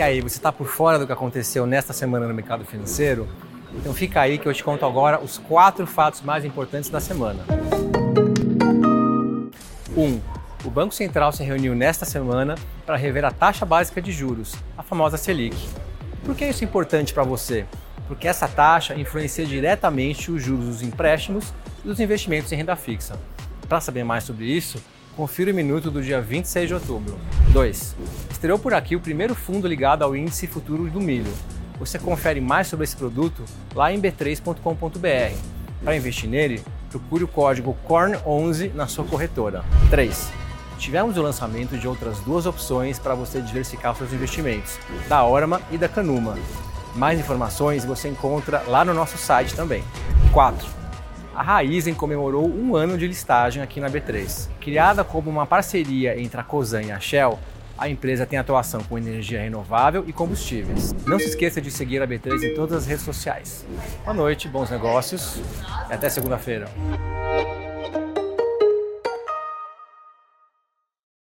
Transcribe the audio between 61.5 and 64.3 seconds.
de seguir a B3 em todas as redes sociais. Boa